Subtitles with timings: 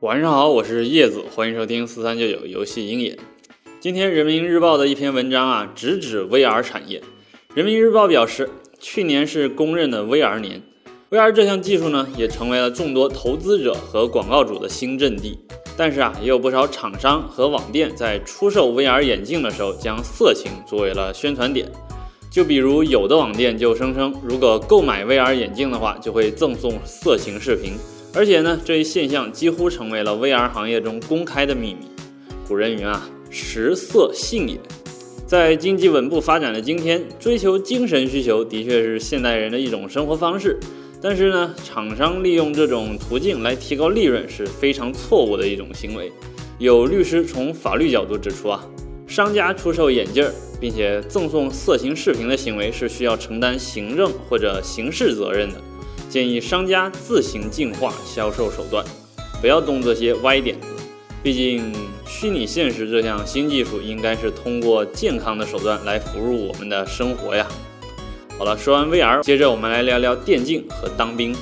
[0.00, 3.18] 晚上好，我是叶子，欢迎收听四三九九游戏鹰眼。
[3.80, 7.02] 今天人民日报的一篇文章啊，直指 VR 产业。
[7.52, 10.62] 人民日报表示，去年是公认的 VR 年
[11.10, 15.38] ，VR 这项技术呢，也成为了众多投资者和广告主的新阵地。
[15.76, 21.70] 但是啊，也有不少厂商和网店在出售 VR 眼镜的时候，将色情作为了宣传点。
[22.30, 27.74] 就比如有的网店就声称，如果购买 VR 眼镜的话，就会赠送色情视频。
[28.12, 31.86] 而且呢，这一现象几乎成为了 VR 行业中公开的秘密。
[32.46, 34.58] 古人云啊，食色性也。
[35.26, 40.58] 在经济稳步发展的今天，追求精神需求的确是现代人的一种生活方式。
[41.00, 46.10] 但是呢，厂商利用这种途径来提高利润是非常错误的一种行为。
[46.58, 48.66] 有律师从法律角度指出啊，
[49.06, 50.32] 商家出售眼镜儿。
[50.60, 55.54] 并且赠送色情视频的行为是需要承担行政或者刑事责任的，
[56.10, 58.84] 建议商家自行净化销售手段，
[59.40, 60.66] 不要动这些歪点子。
[61.22, 61.72] 毕竟，
[62.04, 67.46] 虚拟现实这项新技术应该是通过健康的手段来服务我们的生活呀。
[68.36, 71.32] 好了，说完 VR，接着我们来聊聊电竞和当兵。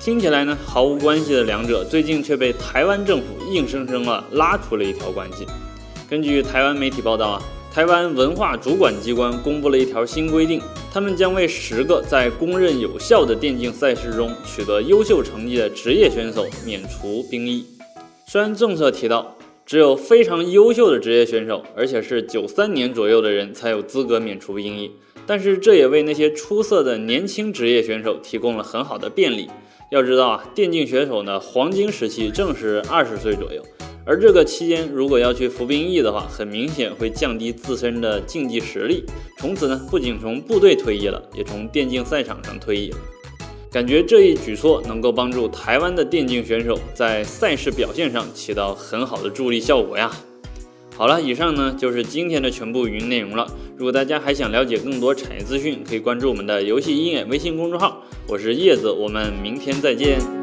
[0.00, 5.46] 听起来呢毫无关系的两者，最近却被台湾政府硬生生的拉出了一条关系。
[6.08, 7.42] 根据台湾媒体报道啊。
[7.72, 10.60] 台湾文化主管机关公布了一条新规定，
[10.92, 17.64] 他们将为十个在公认有效的电竞赛事中取得优秀成绩的职业选手免除兵役。
[18.26, 24.90] 虽然政策提到只有非常优秀的职业选手，而且是九三年左右的人才有资格免除兵役，
[25.24, 29.48] 但是这也为那些出色的年轻职业选手提供了很好的便利。
[29.92, 33.62] 要知道啊，电竞选手呢黄金时期正是二十岁左右。
[34.06, 39.04] 而这个期间，如果要去服兵役的话，很明显会降低自身的竞技实力。
[39.38, 42.96] 从此呢，不仅从部队退役了，也从电竞赛场上退役了。
[43.70, 50.10] 感觉这一举措能够帮助台湾的电竞选手在赛事表现上起到很好的助力效果呀。
[50.96, 53.46] 好了，以上呢就是今天的全部语音内容了。
[53.76, 58.02] 如果大家还想了解更多产业资讯，可以关注我们的游戏鹰眼微信公众号。
[58.26, 60.39] 我是叶子，我们明天再见。